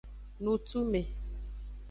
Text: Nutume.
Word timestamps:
Nutume. 0.43 1.01